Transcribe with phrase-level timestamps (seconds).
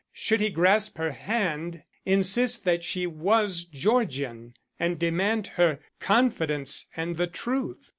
[0.13, 7.17] Should he grasp her hand, insist that she was Georgian and demand her confidence and
[7.17, 7.87] the truth?